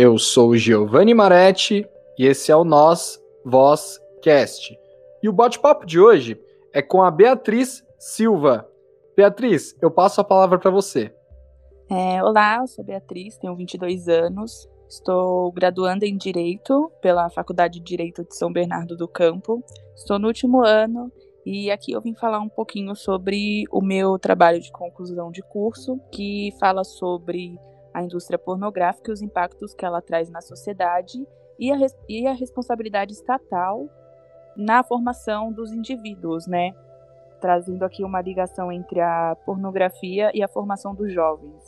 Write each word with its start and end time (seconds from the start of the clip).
Eu 0.00 0.16
sou 0.16 0.54
Giovanni 0.54 1.12
Maretti 1.12 1.84
e 2.16 2.24
esse 2.24 2.52
é 2.52 2.56
o 2.56 2.62
Nós 2.62 3.20
Voz 3.44 4.00
Cast. 4.22 4.78
E 5.20 5.28
o 5.28 5.32
bate-papo 5.32 5.84
de 5.84 5.98
hoje 5.98 6.40
é 6.72 6.80
com 6.80 7.02
a 7.02 7.10
Beatriz 7.10 7.84
Silva. 7.98 8.70
Beatriz, 9.16 9.76
eu 9.82 9.90
passo 9.90 10.20
a 10.20 10.24
palavra 10.24 10.56
para 10.56 10.70
você. 10.70 11.12
É, 11.90 12.22
olá, 12.22 12.58
eu 12.60 12.68
sou 12.68 12.84
Beatriz, 12.84 13.38
tenho 13.38 13.56
22 13.56 14.06
anos, 14.08 14.68
estou 14.88 15.50
graduando 15.50 16.04
em 16.04 16.16
Direito 16.16 16.92
pela 17.02 17.28
Faculdade 17.28 17.80
de 17.80 17.84
Direito 17.84 18.22
de 18.22 18.36
São 18.36 18.52
Bernardo 18.52 18.96
do 18.96 19.08
Campo. 19.08 19.64
Estou 19.96 20.16
no 20.16 20.28
último 20.28 20.64
ano 20.64 21.10
e 21.44 21.72
aqui 21.72 21.90
eu 21.90 22.00
vim 22.00 22.14
falar 22.14 22.38
um 22.38 22.48
pouquinho 22.48 22.94
sobre 22.94 23.64
o 23.68 23.82
meu 23.82 24.16
trabalho 24.16 24.60
de 24.60 24.70
conclusão 24.70 25.32
de 25.32 25.42
curso, 25.42 25.98
que 26.12 26.54
fala 26.60 26.84
sobre 26.84 27.58
a 27.92 28.02
indústria 28.02 28.38
pornográfica 28.38 29.10
e 29.10 29.14
os 29.14 29.22
impactos 29.22 29.74
que 29.74 29.84
ela 29.84 30.00
traz 30.00 30.30
na 30.30 30.40
sociedade 30.40 31.26
e 31.58 31.72
a, 31.72 31.76
e 32.08 32.26
a 32.26 32.32
responsabilidade 32.32 33.12
estatal 33.12 33.88
na 34.56 34.82
formação 34.82 35.52
dos 35.52 35.72
indivíduos, 35.72 36.46
né? 36.46 36.72
Trazendo 37.40 37.84
aqui 37.84 38.02
uma 38.02 38.20
ligação 38.20 38.72
entre 38.72 39.00
a 39.00 39.36
pornografia 39.46 40.30
e 40.34 40.42
a 40.42 40.48
formação 40.48 40.94
dos 40.94 41.12
jovens. 41.12 41.62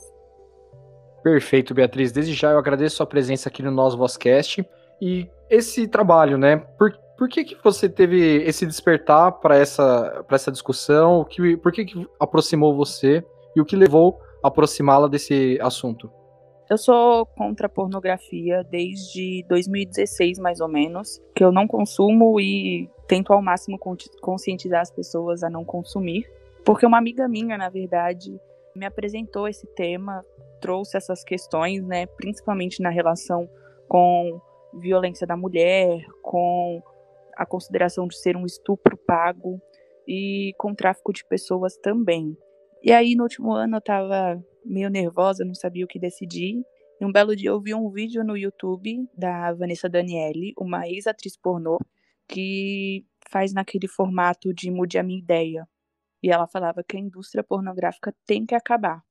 Perfeito, 1.22 1.74
Beatriz. 1.74 2.12
Desde 2.12 2.32
já 2.34 2.50
eu 2.50 2.58
agradeço 2.58 2.96
sua 2.96 3.06
presença 3.06 3.48
aqui 3.48 3.62
no 3.62 3.70
nosso 3.70 3.96
Vozcast. 3.96 4.68
E 5.00 5.30
esse 5.48 5.86
trabalho, 5.86 6.36
né? 6.36 6.56
Por, 6.56 6.92
por 7.16 7.28
que, 7.28 7.44
que 7.44 7.56
você 7.62 7.88
teve 7.88 8.42
esse 8.42 8.66
despertar 8.66 9.32
para 9.32 9.56
essa, 9.56 10.24
essa 10.30 10.50
discussão? 10.50 11.24
Que, 11.24 11.56
por 11.56 11.70
que, 11.70 11.84
que 11.84 12.08
aproximou 12.18 12.74
você 12.74 13.24
e 13.54 13.60
o 13.60 13.64
que 13.64 13.76
levou 13.76 14.20
aproximá-la 14.42 15.08
desse 15.08 15.58
assunto? 15.60 16.10
Eu 16.68 16.78
sou 16.78 17.26
contra 17.26 17.66
a 17.66 17.68
pornografia 17.68 18.62
desde 18.62 19.44
2016, 19.48 20.38
mais 20.38 20.60
ou 20.60 20.68
menos, 20.68 21.20
que 21.34 21.42
eu 21.42 21.50
não 21.50 21.66
consumo 21.66 22.40
e 22.40 22.88
tento 23.08 23.32
ao 23.32 23.42
máximo 23.42 23.76
conscientizar 24.20 24.80
as 24.80 24.90
pessoas 24.90 25.42
a 25.42 25.50
não 25.50 25.64
consumir. 25.64 26.30
Porque 26.64 26.86
uma 26.86 26.98
amiga 26.98 27.26
minha, 27.26 27.58
na 27.58 27.68
verdade, 27.68 28.38
me 28.76 28.86
apresentou 28.86 29.48
esse 29.48 29.66
tema, 29.74 30.24
trouxe 30.60 30.96
essas 30.96 31.24
questões, 31.24 31.82
né, 31.84 32.06
principalmente 32.06 32.80
na 32.80 32.90
relação 32.90 33.48
com 33.88 34.40
violência 34.74 35.26
da 35.26 35.36
mulher, 35.36 36.04
com 36.22 36.80
a 37.36 37.44
consideração 37.44 38.06
de 38.06 38.16
ser 38.16 38.36
um 38.36 38.46
estupro 38.46 38.96
pago 38.96 39.60
e 40.06 40.54
com 40.56 40.74
tráfico 40.74 41.12
de 41.12 41.24
pessoas 41.24 41.76
também. 41.76 42.36
E 42.82 42.92
aí, 42.92 43.14
no 43.14 43.24
último 43.24 43.52
ano, 43.52 43.76
eu 43.76 43.80
tava 43.80 44.42
meio 44.64 44.88
nervosa, 44.88 45.44
não 45.44 45.54
sabia 45.54 45.84
o 45.84 45.88
que 45.88 45.98
decidir. 45.98 46.62
E 47.00 47.04
um 47.04 47.12
belo 47.12 47.36
dia 47.36 47.50
eu 47.50 47.60
vi 47.60 47.74
um 47.74 47.90
vídeo 47.90 48.24
no 48.24 48.36
YouTube 48.36 49.06
da 49.16 49.52
Vanessa 49.52 49.88
Daniele, 49.88 50.52
uma 50.58 50.88
ex-atriz 50.88 51.36
pornô, 51.36 51.78
que 52.28 53.04
faz 53.30 53.52
naquele 53.52 53.88
formato 53.88 54.52
de 54.54 54.70
mude 54.70 54.98
a 54.98 55.02
minha 55.02 55.18
ideia. 55.18 55.68
E 56.22 56.30
ela 56.30 56.46
falava 56.46 56.82
que 56.86 56.96
a 56.96 57.00
indústria 57.00 57.44
pornográfica 57.44 58.14
tem 58.26 58.46
que 58.46 58.54
acabar. 58.54 59.02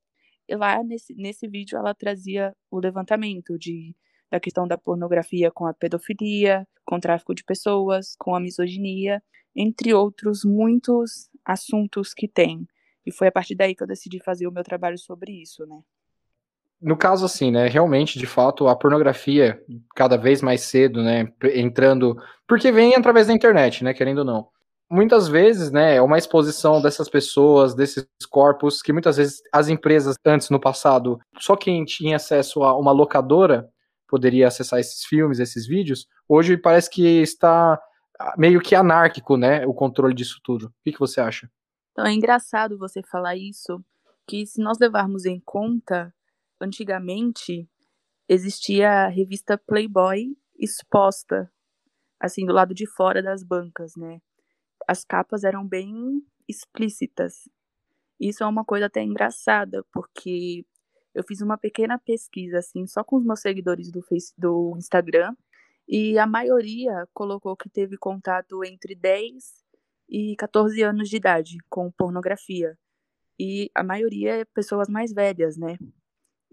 E 0.48 0.56
lá 0.56 0.84
nesse, 0.84 1.14
nesse 1.16 1.48
vídeo 1.48 1.78
ela 1.78 1.94
trazia 1.94 2.56
o 2.72 2.80
levantamento 2.80 3.58
de 3.58 3.96
da 4.32 4.40
questão 4.40 4.68
da 4.68 4.78
pornografia 4.78 5.52
com 5.52 5.66
a 5.66 5.74
pedofilia, 5.74 6.68
com 6.86 6.98
o 6.98 7.00
tráfico 7.00 7.34
de 7.34 7.44
pessoas, 7.44 8.16
com 8.18 8.36
a 8.36 8.40
misoginia, 8.40 9.24
entre 9.56 9.94
outros 9.94 10.46
muitos 10.46 11.30
assuntos 11.44 12.14
que 12.14 12.28
tem. 12.28 12.68
E 13.10 13.12
foi 13.12 13.28
a 13.28 13.32
partir 13.32 13.56
daí 13.56 13.74
que 13.74 13.82
eu 13.82 13.88
decidi 13.88 14.20
fazer 14.20 14.46
o 14.46 14.52
meu 14.52 14.64
trabalho 14.64 14.96
sobre 14.96 15.32
isso, 15.32 15.66
né? 15.66 15.80
No 16.80 16.96
caso, 16.96 17.26
assim, 17.26 17.50
né, 17.50 17.68
realmente, 17.68 18.20
de 18.20 18.28
fato, 18.28 18.68
a 18.68 18.76
pornografia, 18.76 19.60
cada 19.96 20.16
vez 20.16 20.44
mais 20.44 20.62
cedo, 20.62 21.02
né, 21.02 21.28
entrando, 21.56 22.16
porque 22.48 22.72
vem 22.72 22.96
através 22.96 23.26
da 23.26 23.34
internet, 23.34 23.84
né, 23.84 23.96
querendo 23.96 24.20
ou 24.20 24.26
não. 24.26 24.48
Muitas 24.90 25.28
vezes, 25.28 25.72
né, 25.72 25.96
é 25.96 26.02
uma 26.02 26.20
exposição 26.20 26.82
dessas 26.82 27.10
pessoas, 27.10 27.74
desses 27.74 28.08
corpos, 28.30 28.82
que 28.82 28.94
muitas 28.94 29.18
vezes 29.18 29.42
as 29.52 29.70
empresas, 29.70 30.16
antes, 30.24 30.52
no 30.52 30.60
passado, 30.60 31.20
só 31.40 31.56
quem 31.56 31.84
tinha 31.84 32.16
acesso 32.16 32.64
a 32.64 32.78
uma 32.78 32.92
locadora 32.92 33.68
poderia 34.08 34.48
acessar 34.48 34.80
esses 34.80 35.04
filmes, 35.04 35.40
esses 35.40 35.68
vídeos, 35.68 36.08
hoje 36.28 36.56
parece 36.58 36.90
que 36.92 37.22
está 37.22 37.82
ah, 38.20 38.36
meio 38.38 38.62
que 38.62 38.76
anárquico, 38.76 39.36
né, 39.36 39.66
o 39.66 39.74
controle 39.74 40.14
disso 40.14 40.40
tudo. 40.44 40.68
O 40.68 40.74
que, 40.84 40.94
que 40.94 41.00
você 41.00 41.20
acha? 41.20 41.50
Então 42.00 42.08
é 42.08 42.14
engraçado 42.14 42.78
você 42.78 43.04
falar 43.04 43.36
isso, 43.36 43.84
que 44.26 44.48
se 44.48 44.62
nós 44.62 44.80
levarmos 44.80 45.26
em 45.26 45.38
conta, 45.38 46.16
antigamente 46.58 47.70
existia 48.26 48.90
a 48.90 49.08
revista 49.10 49.58
Playboy 49.58 50.34
exposta, 50.58 51.52
assim, 52.18 52.46
do 52.46 52.54
lado 52.54 52.74
de 52.74 52.88
fora 52.88 53.22
das 53.22 53.44
bancas, 53.44 53.98
né? 53.98 54.22
As 54.88 55.04
capas 55.04 55.44
eram 55.44 55.68
bem 55.68 56.26
explícitas. 56.48 57.50
Isso 58.18 58.46
é 58.46 58.48
uma 58.48 58.64
coisa 58.64 58.86
até 58.86 59.04
engraçada, 59.04 59.86
porque 59.92 60.66
eu 61.14 61.22
fiz 61.28 61.42
uma 61.42 61.58
pequena 61.58 62.00
pesquisa, 62.00 62.60
assim, 62.60 62.88
só 62.88 63.04
com 63.04 63.18
os 63.18 63.26
meus 63.26 63.42
seguidores 63.42 63.92
do, 63.92 64.02
do 64.38 64.74
Instagram, 64.78 65.36
e 65.86 66.18
a 66.18 66.26
maioria 66.26 67.10
colocou 67.14 67.58
que 67.58 67.70
teve 67.70 67.98
contato 67.98 68.64
entre 68.64 68.96
10 68.96 69.68
e 70.10 70.36
14 70.38 70.82
anos 70.84 71.10
de 71.10 71.18
idade 71.18 71.58
com 71.70 71.92
pornografia. 71.92 72.78
E 73.40 73.72
a 73.76 73.84
maioria 73.84 74.42
é 74.42 74.46
pessoas 74.46 74.90
mais 74.90 75.14
velhas, 75.14 75.58
né? 75.58 75.78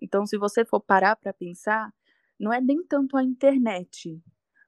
Então, 0.01 0.27
se 0.27 0.39
você 0.39 0.65
for 0.65 0.81
parar 0.81 1.17
para 1.17 1.33
pensar, 1.33 1.93
não 2.39 2.53
é 2.53 2.61
nem 2.61 2.85
tanto 2.87 3.17
a 3.17 3.25
internet, 3.25 4.23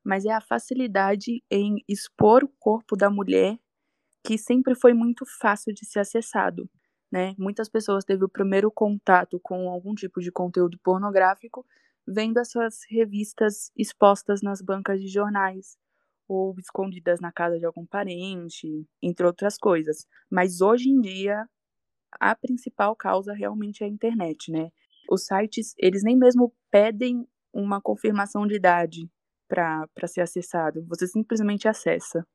mas 0.04 0.24
é 0.24 0.32
a 0.32 0.40
facilidade 0.40 1.42
em 1.50 1.84
expor 1.88 2.44
o 2.44 2.48
corpo 2.58 2.96
da 2.96 3.10
mulher 3.10 3.58
que 4.24 4.38
sempre 4.38 4.74
foi 4.74 4.92
muito 4.94 5.24
fácil 5.40 5.72
de 5.74 5.86
ser 5.86 6.00
acessado 6.00 6.68
né? 7.10 7.34
Muitas 7.38 7.68
pessoas 7.68 8.04
teve 8.04 8.24
o 8.24 8.28
primeiro 8.28 8.70
contato 8.70 9.40
com 9.42 9.68
algum 9.68 9.94
tipo 9.94 10.20
de 10.20 10.30
conteúdo 10.30 10.78
pornográfico 10.78 11.64
vendo 12.06 12.38
essas 12.38 12.80
revistas 12.88 13.70
expostas 13.76 14.42
nas 14.42 14.62
bancas 14.62 15.00
de 15.00 15.08
jornais 15.08 15.76
ou 16.28 16.54
escondidas 16.58 17.20
na 17.20 17.32
casa 17.32 17.58
de 17.58 17.64
algum 17.64 17.86
parente, 17.86 18.86
entre 19.02 19.26
outras 19.26 19.56
coisas. 19.56 20.06
Mas 20.30 20.60
hoje 20.60 20.90
em 20.90 21.00
dia, 21.00 21.46
a 22.20 22.34
principal 22.36 22.94
causa 22.94 23.32
realmente 23.32 23.82
é 23.82 23.86
a 23.86 23.90
internet, 23.90 24.52
né? 24.52 24.70
Os 25.10 25.24
sites, 25.24 25.74
eles 25.78 26.02
nem 26.02 26.16
mesmo 26.16 26.52
pedem 26.70 27.26
uma 27.52 27.80
confirmação 27.80 28.46
de 28.46 28.54
idade 28.54 29.10
para 29.48 29.88
ser 30.06 30.20
acessado, 30.20 30.84
você 30.86 31.06
simplesmente 31.06 31.66
acessa. 31.66 32.26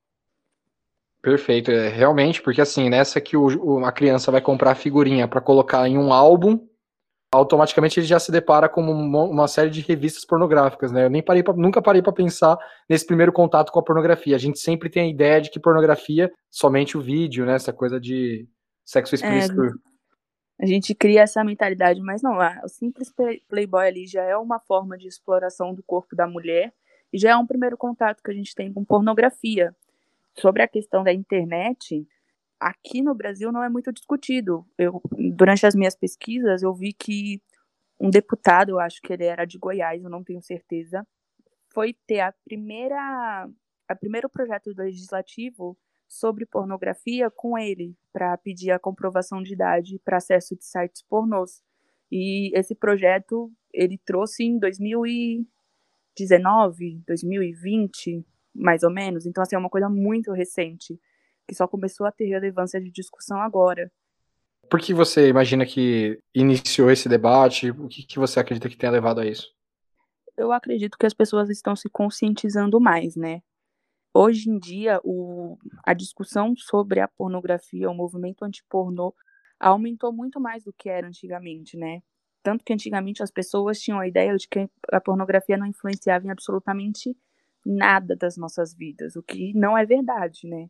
Perfeito, 1.22 1.70
é, 1.70 1.88
realmente, 1.88 2.42
porque 2.42 2.60
assim, 2.60 2.90
nessa 2.90 3.20
que 3.20 3.36
o, 3.36 3.46
o, 3.46 3.84
a 3.84 3.92
criança 3.92 4.30
vai 4.30 4.42
comprar 4.42 4.74
figurinha 4.74 5.26
para 5.26 5.40
colocar 5.40 5.88
em 5.88 5.96
um 5.96 6.12
álbum, 6.12 6.68
automaticamente 7.34 8.00
ele 8.00 8.06
já 8.06 8.18
se 8.18 8.30
depara 8.30 8.68
com 8.68 8.80
uma, 8.80 9.48
série 9.48 9.70
de 9.70 9.80
revistas 9.80 10.24
pornográficas, 10.24 10.92
né? 10.92 11.04
Eu 11.04 11.10
nem 11.10 11.22
parei 11.22 11.42
pra, 11.42 11.52
nunca 11.54 11.82
parei 11.82 12.02
para 12.02 12.12
pensar 12.12 12.56
nesse 12.88 13.06
primeiro 13.06 13.32
contato 13.32 13.70
com 13.70 13.78
a 13.78 13.82
pornografia. 13.82 14.36
A 14.36 14.38
gente 14.38 14.58
sempre 14.58 14.88
tem 14.88 15.02
a 15.02 15.10
ideia 15.10 15.40
de 15.40 15.50
que 15.50 15.60
pornografia 15.60 16.32
somente 16.50 16.96
o 16.96 17.00
vídeo, 17.00 17.44
né? 17.44 17.54
Essa 17.54 17.72
coisa 17.72 18.00
de 18.00 18.48
sexo 18.84 19.14
explícito. 19.14 19.62
É, 19.62 20.64
a 20.64 20.66
gente 20.66 20.94
cria 20.94 21.22
essa 21.22 21.42
mentalidade, 21.42 22.00
mas 22.00 22.22
não, 22.22 22.38
o 22.64 22.68
simples 22.68 23.12
playboy 23.48 23.86
ali 23.86 24.06
já 24.06 24.22
é 24.22 24.36
uma 24.36 24.60
forma 24.60 24.96
de 24.96 25.08
exploração 25.08 25.74
do 25.74 25.82
corpo 25.82 26.14
da 26.14 26.26
mulher 26.26 26.72
e 27.12 27.18
já 27.18 27.30
é 27.30 27.36
um 27.36 27.46
primeiro 27.46 27.76
contato 27.76 28.22
que 28.22 28.30
a 28.30 28.34
gente 28.34 28.54
tem 28.54 28.72
com 28.72 28.84
pornografia. 28.84 29.74
Sobre 30.36 30.62
a 30.62 30.68
questão 30.68 31.04
da 31.04 31.12
internet, 31.12 32.06
aqui 32.64 33.02
no 33.02 33.14
Brasil 33.14 33.52
não 33.52 33.62
é 33.62 33.68
muito 33.68 33.92
discutido. 33.92 34.66
Eu, 34.78 35.02
durante 35.36 35.66
as 35.66 35.74
minhas 35.74 35.94
pesquisas, 35.94 36.62
eu 36.62 36.72
vi 36.72 36.94
que 36.94 37.42
um 38.00 38.08
deputado, 38.08 38.70
eu 38.70 38.80
acho 38.80 39.02
que 39.02 39.12
ele 39.12 39.24
era 39.24 39.44
de 39.44 39.58
Goiás, 39.58 40.02
eu 40.02 40.08
não 40.08 40.24
tenho 40.24 40.40
certeza, 40.42 41.06
foi 41.72 41.94
ter 42.06 42.20
a 42.20 42.32
primeira, 42.44 43.48
a 43.86 43.94
primeiro 43.94 44.30
projeto 44.30 44.72
legislativo 44.76 45.76
sobre 46.08 46.46
pornografia 46.46 47.30
com 47.30 47.58
ele, 47.58 47.94
para 48.12 48.36
pedir 48.38 48.70
a 48.70 48.78
comprovação 48.78 49.42
de 49.42 49.52
idade 49.52 50.00
para 50.02 50.16
acesso 50.16 50.56
de 50.56 50.64
sites 50.64 51.02
pornôs. 51.02 51.62
E 52.10 52.50
esse 52.58 52.74
projeto 52.74 53.52
ele 53.72 53.98
trouxe 53.98 54.44
em 54.44 54.58
2019, 54.58 57.02
2020, 57.06 58.24
mais 58.54 58.82
ou 58.82 58.90
menos. 58.90 59.26
Então, 59.26 59.42
assim, 59.42 59.56
é 59.56 59.58
uma 59.58 59.68
coisa 59.68 59.90
muito 59.90 60.32
recente, 60.32 60.98
que 61.46 61.54
só 61.54 61.66
começou 61.66 62.06
a 62.06 62.12
ter 62.12 62.26
relevância 62.26 62.80
de 62.80 62.90
discussão 62.90 63.40
agora. 63.40 63.90
Por 64.68 64.80
que 64.80 64.94
você 64.94 65.28
imagina 65.28 65.66
que 65.66 66.18
iniciou 66.34 66.90
esse 66.90 67.08
debate? 67.08 67.70
O 67.70 67.88
que, 67.88 68.02
que 68.02 68.18
você 68.18 68.40
acredita 68.40 68.68
que 68.68 68.76
tenha 68.76 68.92
levado 68.92 69.20
a 69.20 69.26
isso? 69.26 69.52
Eu 70.36 70.52
acredito 70.52 70.98
que 70.98 71.06
as 71.06 71.14
pessoas 71.14 71.48
estão 71.50 71.76
se 71.76 71.88
conscientizando 71.88 72.80
mais, 72.80 73.14
né? 73.14 73.42
Hoje 74.12 74.48
em 74.48 74.58
dia, 74.58 75.00
o, 75.04 75.58
a 75.84 75.92
discussão 75.92 76.54
sobre 76.56 77.00
a 77.00 77.08
pornografia, 77.08 77.90
o 77.90 77.94
movimento 77.94 78.44
antipornô, 78.44 79.14
aumentou 79.58 80.12
muito 80.12 80.40
mais 80.40 80.64
do 80.64 80.72
que 80.72 80.88
era 80.88 81.06
antigamente, 81.06 81.76
né? 81.76 82.02
Tanto 82.42 82.64
que 82.64 82.72
antigamente 82.72 83.22
as 83.22 83.30
pessoas 83.30 83.80
tinham 83.80 83.98
a 83.98 84.06
ideia 84.06 84.36
de 84.36 84.46
que 84.48 84.68
a 84.92 85.00
pornografia 85.00 85.56
não 85.56 85.66
influenciava 85.66 86.26
em 86.26 86.30
absolutamente 86.30 87.16
nada 87.64 88.14
das 88.14 88.36
nossas 88.36 88.74
vidas, 88.74 89.16
o 89.16 89.22
que 89.22 89.52
não 89.54 89.76
é 89.76 89.86
verdade, 89.86 90.46
né? 90.46 90.68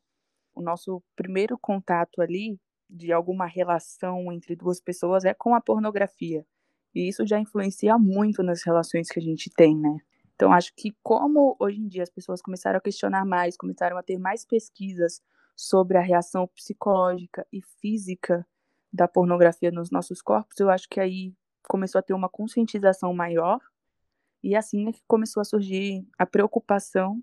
O 0.54 0.62
nosso 0.62 1.02
primeiro 1.16 1.58
contato 1.58 2.20
ali 2.20 2.58
de 2.88 3.12
alguma 3.12 3.46
relação 3.46 4.32
entre 4.32 4.54
duas 4.54 4.80
pessoas 4.80 5.24
é 5.24 5.34
com 5.34 5.54
a 5.54 5.60
pornografia. 5.60 6.46
E 6.94 7.08
isso 7.08 7.26
já 7.26 7.38
influencia 7.38 7.98
muito 7.98 8.42
nas 8.42 8.62
relações 8.62 9.08
que 9.08 9.18
a 9.18 9.22
gente 9.22 9.50
tem, 9.50 9.76
né? 9.76 9.98
Então, 10.34 10.52
acho 10.52 10.72
que 10.76 10.96
como 11.02 11.56
hoje 11.58 11.80
em 11.80 11.88
dia 11.88 12.02
as 12.02 12.10
pessoas 12.10 12.40
começaram 12.40 12.78
a 12.78 12.80
questionar 12.80 13.24
mais, 13.24 13.56
começaram 13.56 13.96
a 13.96 14.02
ter 14.02 14.18
mais 14.18 14.44
pesquisas 14.44 15.20
sobre 15.56 15.96
a 15.96 16.00
reação 16.00 16.46
psicológica 16.48 17.46
e 17.52 17.60
física 17.80 18.46
da 18.92 19.08
pornografia 19.08 19.70
nos 19.70 19.90
nossos 19.90 20.20
corpos, 20.22 20.58
eu 20.58 20.70
acho 20.70 20.88
que 20.88 21.00
aí 21.00 21.32
começou 21.68 21.98
a 21.98 22.02
ter 22.02 22.14
uma 22.14 22.28
conscientização 22.28 23.12
maior 23.14 23.60
e 24.42 24.54
assim 24.54 24.88
é 24.88 24.92
que 24.92 25.02
começou 25.06 25.40
a 25.40 25.44
surgir 25.44 26.06
a 26.18 26.26
preocupação 26.26 27.22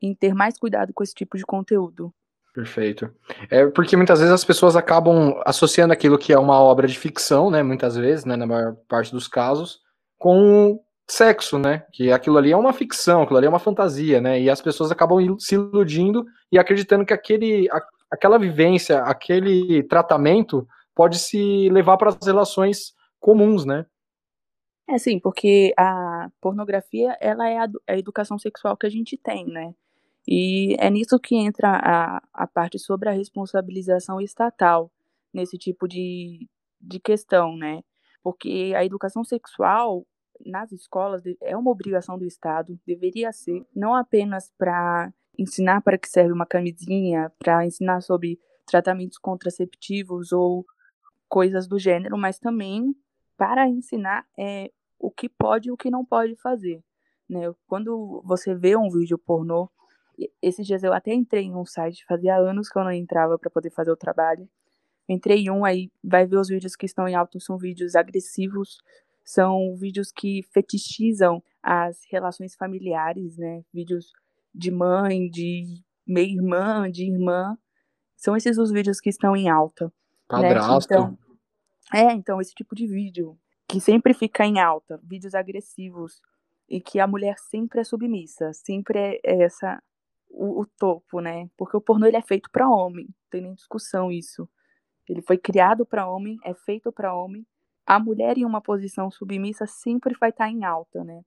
em 0.00 0.14
ter 0.14 0.34
mais 0.34 0.58
cuidado 0.58 0.92
com 0.92 1.02
esse 1.02 1.14
tipo 1.14 1.36
de 1.36 1.44
conteúdo. 1.44 2.14
Perfeito. 2.56 3.14
É 3.50 3.66
porque 3.66 3.98
muitas 3.98 4.18
vezes 4.18 4.32
as 4.32 4.42
pessoas 4.42 4.76
acabam 4.76 5.38
associando 5.44 5.92
aquilo 5.92 6.16
que 6.16 6.32
é 6.32 6.38
uma 6.38 6.58
obra 6.58 6.88
de 6.88 6.98
ficção, 6.98 7.50
né? 7.50 7.62
Muitas 7.62 7.96
vezes, 7.96 8.24
né? 8.24 8.34
Na 8.34 8.46
maior 8.46 8.76
parte 8.88 9.12
dos 9.12 9.28
casos, 9.28 9.80
com 10.16 10.80
sexo, 11.06 11.58
né? 11.58 11.84
Que 11.92 12.10
aquilo 12.10 12.38
ali 12.38 12.52
é 12.52 12.56
uma 12.56 12.72
ficção, 12.72 13.20
aquilo 13.20 13.36
ali 13.36 13.46
é 13.46 13.50
uma 13.50 13.58
fantasia, 13.58 14.22
né? 14.22 14.40
E 14.40 14.48
as 14.48 14.62
pessoas 14.62 14.90
acabam 14.90 15.38
se 15.38 15.54
iludindo 15.54 16.24
e 16.50 16.58
acreditando 16.58 17.04
que 17.04 17.12
aquele, 17.12 17.68
a, 17.70 17.82
aquela 18.10 18.38
vivência, 18.38 19.00
aquele 19.00 19.82
tratamento 19.82 20.66
pode 20.94 21.18
se 21.18 21.68
levar 21.68 21.98
para 21.98 22.08
as 22.08 22.26
relações 22.26 22.94
comuns, 23.20 23.66
né? 23.66 23.84
É 24.88 24.96
sim, 24.96 25.20
porque 25.20 25.74
a 25.76 26.30
pornografia 26.40 27.18
ela 27.20 27.46
é 27.46 27.58
a, 27.58 27.68
a 27.86 27.98
educação 27.98 28.38
sexual 28.38 28.78
que 28.78 28.86
a 28.86 28.90
gente 28.90 29.18
tem, 29.18 29.44
né? 29.44 29.74
E 30.26 30.74
é 30.78 30.90
nisso 30.90 31.18
que 31.18 31.36
entra 31.36 31.68
a, 31.68 32.22
a 32.32 32.46
parte 32.46 32.78
sobre 32.78 33.08
a 33.08 33.12
responsabilização 33.12 34.20
estatal 34.20 34.90
nesse 35.32 35.56
tipo 35.56 35.86
de, 35.86 36.48
de 36.80 36.98
questão, 36.98 37.56
né? 37.56 37.82
Porque 38.22 38.72
a 38.76 38.84
educação 38.84 39.22
sexual 39.22 40.06
nas 40.44 40.72
escolas 40.72 41.22
é 41.40 41.56
uma 41.56 41.70
obrigação 41.70 42.18
do 42.18 42.24
Estado, 42.24 42.78
deveria 42.86 43.32
ser, 43.32 43.64
não 43.74 43.94
apenas 43.94 44.52
para 44.58 45.12
ensinar 45.38 45.80
para 45.82 45.98
que 45.98 46.08
serve 46.08 46.32
uma 46.32 46.46
camisinha, 46.46 47.32
para 47.38 47.64
ensinar 47.64 48.00
sobre 48.00 48.38
tratamentos 48.66 49.18
contraceptivos 49.18 50.32
ou 50.32 50.66
coisas 51.28 51.66
do 51.66 51.78
gênero, 51.78 52.18
mas 52.18 52.38
também 52.38 52.94
para 53.36 53.68
ensinar 53.68 54.26
é, 54.36 54.70
o 54.98 55.10
que 55.10 55.28
pode 55.28 55.68
e 55.68 55.72
o 55.72 55.76
que 55.76 55.90
não 55.90 56.04
pode 56.04 56.36
fazer. 56.36 56.82
Né? 57.28 57.52
Quando 57.66 58.22
você 58.24 58.54
vê 58.54 58.76
um 58.76 58.90
vídeo 58.90 59.18
pornô, 59.18 59.68
esses 60.42 60.66
dias 60.66 60.82
eu 60.82 60.92
até 60.92 61.12
entrei 61.12 61.44
em 61.44 61.54
um 61.54 61.64
site, 61.64 62.04
fazia 62.06 62.36
anos 62.36 62.68
que 62.68 62.78
eu 62.78 62.84
não 62.84 62.92
entrava 62.92 63.38
para 63.38 63.50
poder 63.50 63.70
fazer 63.70 63.90
o 63.90 63.96
trabalho. 63.96 64.48
Entrei 65.08 65.44
em 65.44 65.50
um, 65.50 65.64
aí 65.64 65.90
vai 66.02 66.26
ver 66.26 66.36
os 66.36 66.48
vídeos 66.48 66.74
que 66.74 66.86
estão 66.86 67.06
em 67.06 67.14
alto, 67.14 67.38
são 67.40 67.56
vídeos 67.56 67.94
agressivos, 67.94 68.78
são 69.24 69.76
vídeos 69.76 70.10
que 70.10 70.42
fetichizam 70.52 71.42
as 71.62 72.00
relações 72.10 72.54
familiares, 72.54 73.36
né? 73.36 73.62
Vídeos 73.72 74.12
de 74.54 74.70
mãe, 74.70 75.28
de 75.28 75.82
meia-irmã, 76.06 76.90
de 76.90 77.04
irmã. 77.04 77.56
São 78.16 78.36
esses 78.36 78.56
os 78.56 78.70
vídeos 78.70 79.00
que 79.00 79.10
estão 79.10 79.36
em 79.36 79.48
alta. 79.48 79.86
Né? 79.86 79.90
Padrasto. 80.28 80.94
Né? 80.94 80.98
Então, 80.98 81.18
é, 81.92 82.12
então, 82.12 82.40
esse 82.40 82.54
tipo 82.54 82.74
de 82.74 82.86
vídeo 82.86 83.38
que 83.68 83.80
sempre 83.80 84.14
fica 84.14 84.44
em 84.44 84.60
alta, 84.60 85.00
vídeos 85.02 85.34
agressivos, 85.34 86.20
e 86.68 86.80
que 86.80 86.98
a 86.98 87.06
mulher 87.06 87.38
sempre 87.38 87.80
é 87.80 87.84
submissa, 87.84 88.52
sempre 88.52 88.98
é, 88.98 89.20
é 89.24 89.42
essa 89.42 89.82
o, 90.28 90.62
o, 90.62 90.66
topo, 90.66 91.20
né? 91.20 91.48
Porque 91.56 91.76
o 91.76 91.80
pornô 91.80 92.06
ele 92.06 92.16
é 92.16 92.22
feito 92.22 92.50
para 92.50 92.68
homem, 92.68 93.06
não 93.06 93.30
tem 93.30 93.42
nem 93.42 93.54
discussão 93.54 94.10
isso. 94.10 94.48
Ele 95.08 95.22
foi 95.22 95.38
criado 95.38 95.86
para 95.86 96.08
homem, 96.08 96.36
é 96.44 96.54
feito 96.54 96.92
para 96.92 97.14
homem. 97.14 97.46
A 97.86 97.98
mulher 97.98 98.36
em 98.36 98.44
uma 98.44 98.60
posição 98.60 99.10
submissa 99.10 99.66
sempre 99.66 100.16
vai 100.20 100.30
estar 100.30 100.46
tá 100.46 100.50
em 100.50 100.64
alta, 100.64 101.04
né? 101.04 101.22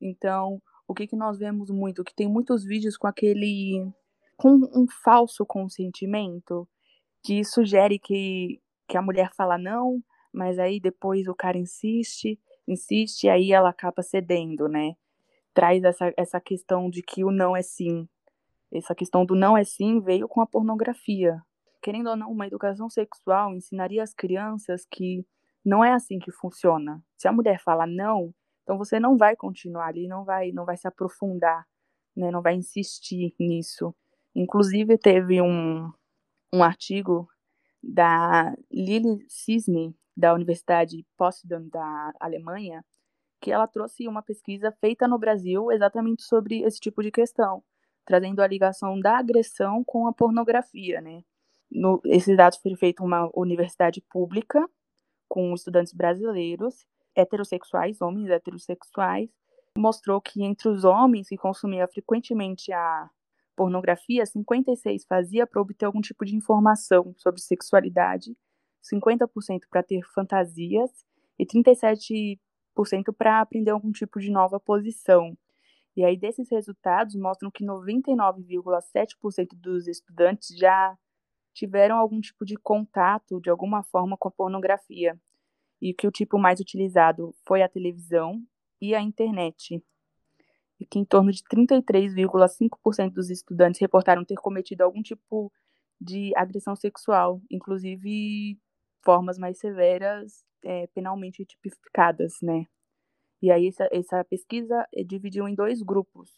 Então, 0.00 0.60
o 0.86 0.94
que 0.94 1.06
que 1.06 1.16
nós 1.16 1.38
vemos 1.38 1.70
muito, 1.70 2.04
que 2.04 2.14
tem 2.14 2.28
muitos 2.28 2.64
vídeos 2.64 2.96
com 2.96 3.06
aquele 3.06 3.90
com 4.36 4.54
um 4.74 4.86
falso 5.04 5.46
consentimento 5.46 6.68
que 7.22 7.44
sugere 7.44 7.98
que 7.98 8.60
que 8.88 8.96
a 8.96 9.02
mulher 9.02 9.30
fala 9.34 9.56
não, 9.56 10.02
mas 10.32 10.58
aí 10.58 10.78
depois 10.80 11.26
o 11.28 11.34
cara 11.34 11.56
insiste, 11.56 12.38
insiste, 12.68 13.24
e 13.24 13.30
aí 13.30 13.52
ela 13.52 13.70
acaba 13.70 14.02
cedendo, 14.02 14.68
né? 14.68 14.94
Traz 15.54 15.82
essa, 15.84 16.12
essa 16.16 16.40
questão 16.40 16.90
de 16.90 17.02
que 17.02 17.24
o 17.24 17.30
não 17.30 17.56
é 17.56 17.62
sim, 17.62 18.08
essa 18.72 18.94
questão 18.94 19.24
do 19.24 19.34
não 19.34 19.56
é 19.56 19.64
sim 19.64 20.00
veio 20.00 20.26
com 20.26 20.40
a 20.40 20.46
pornografia. 20.46 21.42
Querendo 21.82 22.10
ou 22.10 22.16
não, 22.16 22.30
uma 22.30 22.46
educação 22.46 22.88
sexual 22.88 23.54
ensinaria 23.54 24.02
as 24.02 24.14
crianças 24.14 24.86
que 24.90 25.26
não 25.64 25.84
é 25.84 25.92
assim 25.92 26.18
que 26.18 26.32
funciona. 26.32 27.02
Se 27.16 27.28
a 27.28 27.32
mulher 27.32 27.60
fala 27.60 27.86
não, 27.86 28.34
então 28.62 28.78
você 28.78 28.98
não 28.98 29.16
vai 29.16 29.36
continuar 29.36 29.88
ali, 29.88 30.08
não 30.08 30.24
vai, 30.24 30.52
não 30.52 30.64
vai 30.64 30.76
se 30.76 30.88
aprofundar, 30.88 31.66
né? 32.16 32.30
Não 32.30 32.40
vai 32.40 32.54
insistir 32.54 33.34
nisso. 33.38 33.94
Inclusive 34.34 34.96
teve 34.96 35.42
um, 35.42 35.92
um 36.52 36.62
artigo 36.62 37.28
da 37.82 38.54
Lili 38.70 39.24
Cisne, 39.28 39.94
da 40.16 40.32
Universidade 40.32 41.04
Potsdam 41.16 41.68
da 41.68 42.12
Alemanha, 42.20 42.84
que 43.40 43.50
ela 43.50 43.66
trouxe 43.66 44.06
uma 44.08 44.22
pesquisa 44.22 44.72
feita 44.80 45.08
no 45.08 45.18
Brasil 45.18 45.70
exatamente 45.72 46.22
sobre 46.22 46.62
esse 46.62 46.78
tipo 46.78 47.02
de 47.02 47.10
questão 47.10 47.62
trazendo 48.04 48.40
a 48.40 48.46
ligação 48.46 48.98
da 48.98 49.18
agressão 49.18 49.82
com 49.84 50.06
a 50.06 50.12
pornografia, 50.12 51.00
né? 51.00 51.22
No, 51.70 52.00
esses 52.04 52.36
dados 52.36 52.58
foram 52.58 52.76
feitos 52.76 53.02
em 53.02 53.06
uma 53.06 53.30
universidade 53.34 54.00
pública, 54.10 54.68
com 55.28 55.54
estudantes 55.54 55.94
brasileiros, 55.94 56.86
heterossexuais, 57.16 58.00
homens 58.00 58.28
heterossexuais, 58.28 59.30
mostrou 59.76 60.20
que 60.20 60.42
entre 60.42 60.68
os 60.68 60.84
homens 60.84 61.28
que 61.28 61.36
consumiam 61.36 61.88
frequentemente 61.88 62.72
a 62.72 63.08
pornografia, 63.56 64.26
56 64.26 65.04
fazia 65.06 65.46
para 65.46 65.60
obter 65.60 65.86
algum 65.86 66.00
tipo 66.00 66.24
de 66.24 66.36
informação 66.36 67.14
sobre 67.16 67.40
sexualidade, 67.40 68.36
50% 68.82 69.60
para 69.70 69.82
ter 69.82 70.02
fantasias 70.14 70.90
e 71.38 71.46
37% 71.46 72.38
para 73.16 73.40
aprender 73.40 73.70
algum 73.70 73.92
tipo 73.92 74.18
de 74.20 74.30
nova 74.30 74.58
posição. 74.58 75.36
E 75.96 76.04
aí, 76.04 76.16
desses 76.16 76.50
resultados 76.50 77.14
mostram 77.14 77.50
que 77.50 77.64
99,7% 77.64 79.48
dos 79.54 79.86
estudantes 79.86 80.56
já 80.56 80.96
tiveram 81.52 81.98
algum 81.98 82.20
tipo 82.20 82.44
de 82.44 82.56
contato, 82.56 83.40
de 83.40 83.50
alguma 83.50 83.82
forma, 83.82 84.16
com 84.16 84.28
a 84.28 84.30
pornografia. 84.30 85.20
E 85.80 85.92
que 85.92 86.06
o 86.06 86.10
tipo 86.10 86.38
mais 86.38 86.60
utilizado 86.60 87.34
foi 87.44 87.62
a 87.62 87.68
televisão 87.68 88.42
e 88.80 88.94
a 88.94 89.02
internet. 89.02 89.82
E 90.80 90.86
que 90.86 90.98
em 90.98 91.04
torno 91.04 91.30
de 91.30 91.42
33,5% 91.44 93.12
dos 93.12 93.30
estudantes 93.30 93.80
reportaram 93.80 94.24
ter 94.24 94.36
cometido 94.36 94.82
algum 94.82 95.02
tipo 95.02 95.52
de 96.00 96.32
agressão 96.36 96.74
sexual, 96.74 97.40
inclusive 97.50 98.58
formas 99.02 99.38
mais 99.38 99.58
severas, 99.58 100.44
é, 100.64 100.86
penalmente 100.88 101.44
tipificadas, 101.44 102.34
né? 102.42 102.66
E 103.42 103.50
aí 103.50 103.66
essa, 103.66 103.88
essa 103.90 104.24
pesquisa 104.24 104.86
eh, 104.94 105.02
dividiu 105.02 105.48
em 105.48 105.54
dois 105.54 105.82
grupos. 105.82 106.30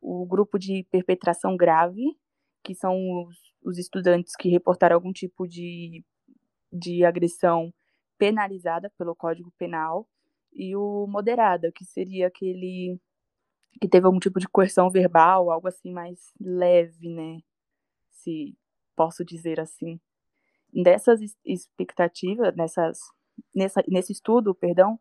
O 0.00 0.24
grupo 0.26 0.58
de 0.58 0.84
perpetração 0.90 1.56
grave, 1.56 2.18
que 2.64 2.74
são 2.74 2.96
os, 3.26 3.36
os 3.62 3.78
estudantes 3.78 4.34
que 4.34 4.48
reportaram 4.48 4.96
algum 4.96 5.12
tipo 5.12 5.46
de, 5.46 6.02
de 6.72 7.04
agressão 7.04 7.72
penalizada 8.16 8.90
pelo 8.96 9.14
Código 9.14 9.52
Penal, 9.58 10.08
e 10.52 10.74
o 10.74 11.06
moderada, 11.06 11.70
que 11.70 11.84
seria 11.84 12.28
aquele 12.28 12.98
que 13.80 13.88
teve 13.88 14.06
algum 14.06 14.18
tipo 14.18 14.40
de 14.40 14.48
coerção 14.48 14.90
verbal, 14.90 15.50
algo 15.50 15.68
assim 15.68 15.92
mais 15.92 16.32
leve, 16.40 17.08
né? 17.10 17.38
Se 18.10 18.56
posso 18.96 19.24
dizer 19.24 19.60
assim. 19.60 20.00
Dessas 20.72 21.20
expectativas, 21.44 22.54
nessas, 22.56 22.98
nessa, 23.54 23.82
nesse 23.86 24.12
estudo, 24.12 24.54
perdão, 24.54 24.98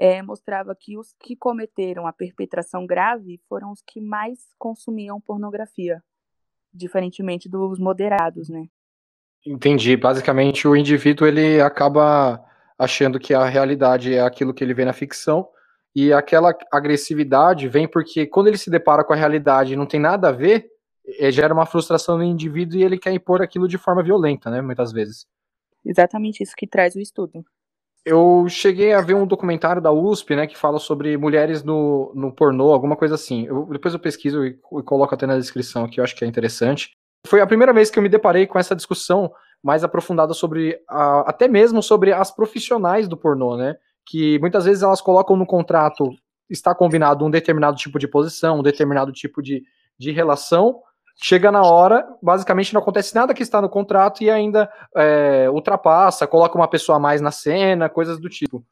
é, 0.00 0.22
mostrava 0.22 0.74
que 0.74 0.96
os 0.96 1.14
que 1.20 1.36
cometeram 1.36 2.06
a 2.06 2.12
perpetração 2.12 2.86
grave 2.86 3.38
foram 3.46 3.70
os 3.70 3.82
que 3.86 4.00
mais 4.00 4.38
consumiam 4.58 5.20
pornografia, 5.20 6.02
diferentemente 6.72 7.50
dos 7.50 7.78
moderados, 7.78 8.48
né? 8.48 8.64
Entendi. 9.46 9.94
Basicamente, 9.98 10.66
o 10.66 10.74
indivíduo 10.74 11.28
ele 11.28 11.60
acaba 11.60 12.42
achando 12.78 13.20
que 13.20 13.34
a 13.34 13.44
realidade 13.44 14.14
é 14.14 14.22
aquilo 14.22 14.54
que 14.54 14.64
ele 14.64 14.72
vê 14.72 14.86
na 14.86 14.94
ficção 14.94 15.46
e 15.94 16.14
aquela 16.14 16.56
agressividade 16.72 17.68
vem 17.68 17.86
porque 17.86 18.26
quando 18.26 18.46
ele 18.46 18.56
se 18.56 18.70
depara 18.70 19.04
com 19.04 19.12
a 19.12 19.16
realidade 19.16 19.74
e 19.74 19.76
não 19.76 19.84
tem 19.84 20.00
nada 20.00 20.30
a 20.30 20.32
ver, 20.32 20.66
é, 21.18 21.30
gera 21.30 21.52
uma 21.52 21.66
frustração 21.66 22.16
no 22.16 22.24
indivíduo 22.24 22.78
e 22.78 22.84
ele 22.84 22.98
quer 22.98 23.12
impor 23.12 23.42
aquilo 23.42 23.68
de 23.68 23.76
forma 23.76 24.02
violenta, 24.02 24.50
né? 24.50 24.62
Muitas 24.62 24.92
vezes. 24.92 25.26
Exatamente 25.84 26.42
isso 26.42 26.54
que 26.56 26.66
traz 26.66 26.94
o 26.94 27.00
estudo. 27.00 27.44
Eu 28.04 28.46
cheguei 28.48 28.94
a 28.94 29.00
ver 29.00 29.14
um 29.14 29.26
documentário 29.26 29.82
da 29.82 29.92
USP, 29.92 30.34
né, 30.34 30.46
que 30.46 30.56
fala 30.56 30.78
sobre 30.78 31.16
mulheres 31.16 31.62
no, 31.62 32.12
no 32.14 32.32
pornô, 32.32 32.72
alguma 32.72 32.96
coisa 32.96 33.14
assim. 33.14 33.46
Eu, 33.46 33.66
depois 33.70 33.92
eu 33.92 34.00
pesquiso 34.00 34.44
e, 34.44 34.50
e 34.50 34.82
coloco 34.82 35.14
até 35.14 35.26
na 35.26 35.36
descrição 35.36 35.84
aqui, 35.84 36.00
eu 36.00 36.04
acho 36.04 36.16
que 36.16 36.24
é 36.24 36.28
interessante. 36.28 36.92
Foi 37.26 37.40
a 37.40 37.46
primeira 37.46 37.72
vez 37.72 37.90
que 37.90 37.98
eu 37.98 38.02
me 38.02 38.08
deparei 38.08 38.46
com 38.46 38.58
essa 38.58 38.74
discussão 38.74 39.30
mais 39.62 39.84
aprofundada 39.84 40.32
sobre, 40.32 40.80
a, 40.88 41.20
até 41.28 41.46
mesmo 41.46 41.82
sobre 41.82 42.12
as 42.12 42.30
profissionais 42.30 43.06
do 43.06 43.16
pornô, 43.16 43.56
né? 43.56 43.76
Que 44.06 44.38
muitas 44.38 44.64
vezes 44.64 44.82
elas 44.82 45.02
colocam 45.02 45.36
no 45.36 45.46
contrato, 45.46 46.10
está 46.48 46.74
combinado 46.74 47.24
um 47.24 47.30
determinado 47.30 47.76
tipo 47.76 47.98
de 47.98 48.08
posição, 48.08 48.60
um 48.60 48.62
determinado 48.62 49.12
tipo 49.12 49.42
de, 49.42 49.62
de 49.98 50.10
relação, 50.10 50.80
chega 51.16 51.50
na 51.52 51.62
hora, 51.62 52.06
basicamente 52.22 52.72
não 52.72 52.80
acontece 52.80 53.14
nada 53.14 53.34
que 53.34 53.42
está 53.42 53.60
no 53.60 53.68
contrato 53.68 54.22
e 54.22 54.30
ainda 54.30 54.70
é, 54.96 55.48
ultrapassa, 55.50 56.26
coloca 56.26 56.56
uma 56.56 56.68
pessoa 56.68 56.96
a 56.96 57.00
mais 57.00 57.20
na 57.20 57.30
cena, 57.30 57.88
coisas 57.88 58.20
do 58.20 58.28
tipo. 58.28 58.64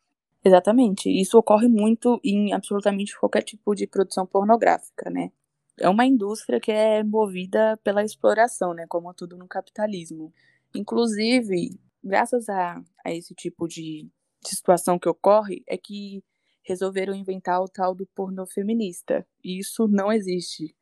Exatamente. 0.45 1.11
Isso 1.11 1.37
ocorre 1.39 1.69
muito 1.69 2.21
em 2.25 2.53
absolutamente 2.53 3.19
qualquer 3.19 3.43
tipo 3.43 3.75
de 3.75 3.87
produção 3.87 4.27
pornográfica, 4.27 5.11
né? 5.11 5.31
É 5.79 5.89
uma 5.89 6.07
indústria 6.07 6.61
que 6.61 6.73
é 6.73 7.03
movida 7.05 7.79
pela 7.85 8.03
exploração, 8.03 8.73
né? 8.73 8.87
Como 8.89 9.13
tudo 9.15 9.37
no 9.37 9.47
capitalismo. 9.47 10.33
Inclusive, 10.75 11.79
graças 12.03 12.49
a, 12.49 12.81
a 13.05 13.13
esse 13.13 13.35
tipo 13.35 13.67
de, 13.69 14.09
de 14.43 14.51
situação 14.51 14.99
que 14.99 15.09
ocorre, 15.09 15.63
é 15.67 15.77
que 15.77 16.23
resolveram 16.63 17.15
inventar 17.15 17.61
o 17.61 17.69
tal 17.69 17.95
do 17.95 18.07
pornô 18.15 18.47
feminista. 18.47 19.27
E 19.43 19.59
isso 19.59 19.89
não 19.89 20.13
existe 20.13 20.75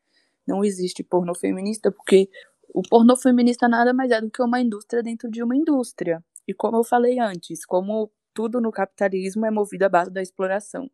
não 0.47 0.65
existe 0.65 1.03
pornô 1.03 1.35
feminista, 1.35 1.91
porque 1.91 2.29
o 2.75 2.83
pornô 2.83 3.17
feminista 3.17 3.69
nada 3.69 3.93
mais 3.93 4.11
é 4.11 4.21
do 4.21 4.31
que 4.31 4.43
uma 4.43 4.61
indústria 4.61 5.03
dentro 5.03 5.31
de 5.31 5.43
uma 5.43 5.57
indústria. 5.57 6.25
E 6.47 6.55
como 6.55 6.77
eu 6.77 6.85
falei 6.85 7.19
antes, 7.19 7.65
como 7.65 8.11
tudo 8.33 8.61
no 8.61 8.71
capitalismo 8.71 9.47
é 9.47 9.51
movido 9.51 9.85
à 9.85 9.89
base 9.89 10.11
da 10.11 10.23
exploração. 10.23 10.91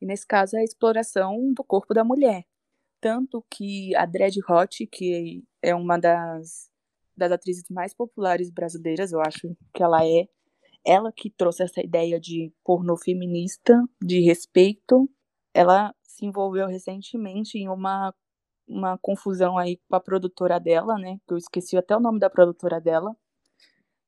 E 0.00 0.06
nesse 0.06 0.26
caso 0.26 0.56
é 0.56 0.60
a 0.60 0.64
exploração 0.64 1.52
do 1.52 1.64
corpo 1.64 1.92
da 1.92 2.04
mulher. 2.04 2.44
Tanto 3.00 3.44
que 3.50 3.94
a 3.96 4.06
Dread 4.06 4.38
Hot, 4.48 4.86
que 4.86 5.44
é 5.60 5.74
uma 5.74 5.98
das, 5.98 6.70
das 7.16 7.32
atrizes 7.32 7.64
mais 7.68 7.92
populares 7.92 8.50
brasileiras, 8.50 9.12
eu 9.12 9.20
acho 9.20 9.54
que 9.74 9.82
ela 9.82 10.06
é, 10.06 10.26
ela 10.84 11.12
que 11.12 11.28
trouxe 11.28 11.64
essa 11.64 11.82
ideia 11.82 12.20
de 12.20 12.52
pornô 12.64 12.96
feminista, 12.96 13.82
de 14.00 14.20
respeito, 14.20 15.10
ela 15.52 15.94
se 16.02 16.24
envolveu 16.24 16.66
recentemente 16.66 17.58
em 17.58 17.68
uma 17.68 18.14
uma 18.66 18.98
confusão 18.98 19.58
aí 19.58 19.78
com 19.88 19.96
a 19.96 20.00
produtora 20.00 20.58
dela, 20.58 20.96
né? 20.98 21.18
Que 21.26 21.34
eu 21.34 21.38
esqueci 21.38 21.76
até 21.76 21.96
o 21.96 22.00
nome 22.00 22.18
da 22.18 22.30
produtora 22.30 22.80
dela. 22.80 23.14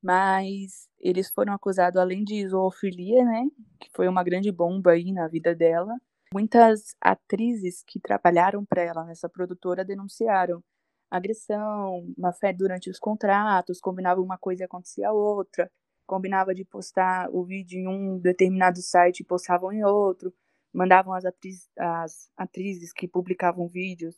Mas 0.03 0.89
eles 1.01 1.31
foram 1.31 1.53
acusados, 1.53 1.99
além 2.01 2.25
de 2.25 2.47
zoofilia, 2.49 3.25
né? 3.25 3.45
Que 3.81 3.91
foi 3.95 4.09
uma 4.09 4.23
grande 4.23 4.53
bomba 4.53 4.93
aí 4.93 5.13
na 5.13 5.29
vida 5.29 5.55
dela. 5.55 5.95
Muitas 6.33 6.95
atrizes 7.01 7.83
que 7.87 8.01
trabalharam 8.01 8.65
para 8.65 8.83
ela 8.83 9.05
nessa 9.05 9.29
produtora 9.29 9.85
denunciaram 9.85 10.63
agressão, 11.11 12.13
má 12.19 12.33
fé 12.33 12.53
durante 12.53 12.91
os 12.91 12.99
contratos, 12.99 13.81
combinava 13.81 14.21
uma 14.21 14.39
coisa 14.39 14.63
e 14.63 14.67
acontecia 14.67 15.13
outra, 15.13 15.71
combinava 16.07 16.55
de 16.55 16.65
postar 16.65 17.29
o 17.33 17.45
vídeo 17.45 17.79
em 17.79 17.89
um 17.89 18.19
determinado 18.19 18.81
site 18.83 19.21
e 19.21 19.25
postavam 19.25 19.73
em 19.73 19.85
outro, 19.85 20.33
mandavam 20.73 21.15
as, 21.15 21.25
atriz, 21.25 21.69
as 21.79 22.31
atrizes 22.37 22.93
que 22.93 23.09
publicavam 23.09 23.69
vídeos 23.69 24.17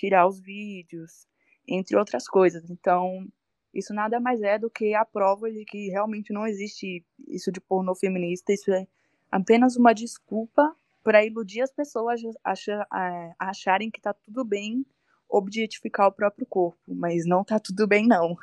tirar 0.00 0.26
os 0.26 0.40
vídeos, 0.40 1.26
entre 1.68 1.96
outras 1.96 2.26
coisas. 2.26 2.70
Então, 2.70 3.26
isso 3.74 3.92
nada 3.92 4.18
mais 4.18 4.40
é 4.40 4.58
do 4.58 4.70
que 4.70 4.94
a 4.94 5.04
prova 5.04 5.50
de 5.50 5.64
que 5.64 5.88
realmente 5.88 6.32
não 6.32 6.46
existe 6.46 7.04
isso 7.28 7.52
de 7.52 7.60
pornô 7.60 7.94
feminista, 7.94 8.52
isso 8.52 8.72
é 8.72 8.86
apenas 9.30 9.76
uma 9.76 9.92
desculpa 9.92 10.74
para 11.04 11.24
iludir 11.24 11.60
as 11.60 11.72
pessoas 11.72 12.20
a 12.44 13.34
acharem 13.38 13.90
que 13.90 14.00
tá 14.00 14.12
tudo 14.12 14.44
bem 14.44 14.84
objetificar 15.28 16.08
o 16.08 16.12
próprio 16.12 16.46
corpo, 16.46 16.78
mas 16.88 17.26
não 17.26 17.44
tá 17.44 17.58
tudo 17.58 17.86
bem 17.86 18.06
não. 18.06 18.36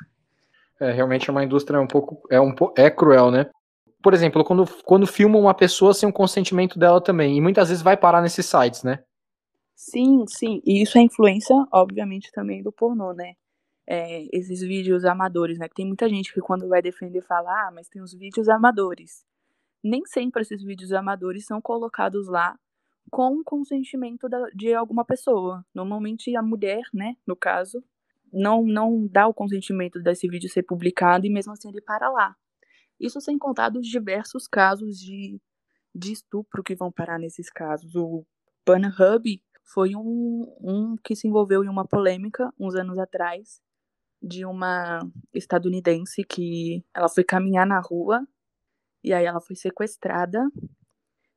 É, 0.80 0.92
realmente 0.92 1.28
é 1.28 1.32
uma 1.32 1.44
indústria 1.44 1.80
um 1.80 1.86
pouco 1.86 2.22
é 2.30 2.40
um 2.40 2.54
é 2.76 2.88
cruel, 2.88 3.30
né? 3.30 3.50
Por 4.02 4.14
exemplo, 4.14 4.44
quando 4.44 4.64
quando 4.84 5.06
filmam 5.06 5.42
uma 5.42 5.54
pessoa 5.54 5.92
sem 5.92 6.08
o 6.08 6.12
consentimento 6.12 6.78
dela 6.78 7.00
também, 7.00 7.36
e 7.36 7.40
muitas 7.40 7.68
vezes 7.68 7.82
vai 7.82 7.96
parar 7.96 8.22
nesses 8.22 8.46
sites, 8.46 8.84
né? 8.84 9.00
Sim, 9.80 10.24
sim. 10.26 10.60
E 10.66 10.82
isso 10.82 10.98
é 10.98 11.02
influência, 11.02 11.54
obviamente, 11.72 12.32
também 12.32 12.62
do 12.64 12.72
pornô, 12.72 13.12
né? 13.12 13.34
É, 13.86 14.24
esses 14.36 14.60
vídeos 14.60 15.04
amadores, 15.04 15.56
né? 15.58 15.68
Que 15.68 15.76
tem 15.76 15.86
muita 15.86 16.08
gente 16.08 16.34
que 16.34 16.40
quando 16.40 16.68
vai 16.68 16.82
defender 16.82 17.22
fala, 17.22 17.68
ah, 17.68 17.70
mas 17.72 17.88
tem 17.88 18.02
os 18.02 18.12
vídeos 18.12 18.48
amadores. 18.48 19.24
Nem 19.84 20.04
sempre 20.06 20.42
esses 20.42 20.62
vídeos 20.64 20.92
amadores 20.92 21.46
são 21.46 21.60
colocados 21.62 22.28
lá 22.28 22.58
com 23.10 23.44
consentimento 23.44 24.28
da, 24.28 24.40
de 24.54 24.74
alguma 24.74 25.04
pessoa. 25.04 25.64
Normalmente 25.74 26.34
a 26.36 26.42
mulher, 26.42 26.82
né, 26.94 27.16
no 27.26 27.36
caso, 27.36 27.84
não, 28.32 28.64
não 28.64 29.06
dá 29.08 29.28
o 29.28 29.34
consentimento 29.34 30.00
desse 30.02 30.28
vídeo 30.28 30.50
ser 30.50 30.64
publicado 30.64 31.26
e 31.26 31.30
mesmo 31.30 31.52
assim 31.52 31.68
ele 31.68 31.82
para 31.82 32.10
lá. 32.10 32.36
Isso 33.00 33.20
sem 33.20 33.38
contar 33.38 33.70
dos 33.70 33.86
diversos 33.86 34.48
casos 34.48 34.98
de, 34.98 35.40
de 35.94 36.12
estupro 36.12 36.62
que 36.64 36.74
vão 36.74 36.92
parar 36.92 37.18
nesses 37.18 37.50
casos. 37.50 37.94
O 37.96 38.26
Pornhub 38.64 39.42
foi 39.68 39.94
um, 39.94 40.56
um 40.60 40.96
que 40.96 41.14
se 41.14 41.28
envolveu 41.28 41.62
em 41.62 41.68
uma 41.68 41.86
polêmica 41.86 42.52
uns 42.58 42.74
anos 42.74 42.98
atrás 42.98 43.60
de 44.20 44.44
uma 44.44 45.00
estadunidense 45.32 46.24
que 46.24 46.82
ela 46.94 47.08
foi 47.08 47.22
caminhar 47.22 47.66
na 47.66 47.78
rua 47.78 48.26
e 49.04 49.12
aí 49.12 49.26
ela 49.26 49.40
foi 49.40 49.54
sequestrada 49.54 50.50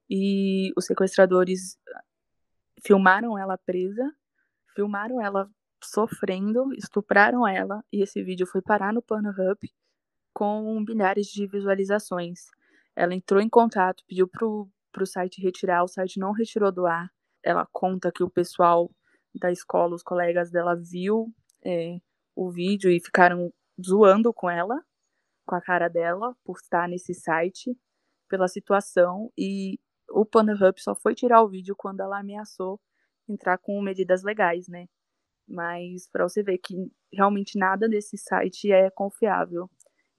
e 0.09 0.71
os 0.77 0.85
sequestradores 0.85 1.77
filmaram 2.83 3.37
ela 3.37 3.57
presa, 3.57 4.11
filmaram 4.73 5.21
ela 5.21 5.49
sofrendo, 5.83 6.73
estupraram 6.73 7.45
ela 7.45 7.83
e 7.91 8.01
esse 8.01 8.23
vídeo 8.23 8.47
foi 8.47 8.61
parar 8.61 8.93
no 8.93 9.01
Pornhub 9.01 9.59
com 10.33 10.79
milhares 10.87 11.27
de 11.27 11.45
visualizações. 11.45 12.45
Ela 12.95 13.13
entrou 13.13 13.41
em 13.41 13.49
contato, 13.49 14.03
pediu 14.07 14.27
pro, 14.27 14.69
pro 14.91 15.05
site 15.05 15.41
retirar, 15.41 15.83
o 15.83 15.87
site 15.87 16.17
não 16.17 16.31
retirou 16.31 16.71
do 16.71 16.85
ar 16.87 17.11
ela 17.43 17.67
conta 17.71 18.11
que 18.11 18.23
o 18.23 18.29
pessoal 18.29 18.91
da 19.33 19.51
escola, 19.51 19.95
os 19.95 20.03
colegas 20.03 20.51
dela, 20.51 20.75
viu 20.75 21.33
é, 21.63 21.99
o 22.35 22.49
vídeo 22.51 22.91
e 22.91 22.99
ficaram 22.99 23.51
zoando 23.83 24.33
com 24.33 24.49
ela, 24.49 24.81
com 25.45 25.55
a 25.55 25.61
cara 25.61 25.87
dela, 25.87 26.35
por 26.43 26.57
estar 26.57 26.87
nesse 26.87 27.13
site, 27.13 27.75
pela 28.27 28.47
situação. 28.47 29.31
E 29.37 29.79
o 30.09 30.25
Pornhub 30.25 30.81
só 30.81 30.95
foi 30.95 31.15
tirar 31.15 31.41
o 31.41 31.49
vídeo 31.49 31.75
quando 31.75 32.01
ela 32.01 32.19
ameaçou 32.19 32.79
entrar 33.27 33.57
com 33.57 33.81
medidas 33.81 34.23
legais, 34.23 34.67
né? 34.67 34.87
Mas 35.47 36.07
para 36.07 36.27
você 36.27 36.43
ver 36.43 36.57
que 36.57 36.75
realmente 37.11 37.57
nada 37.57 37.87
desse 37.87 38.17
site 38.17 38.71
é 38.71 38.89
confiável. 38.89 39.69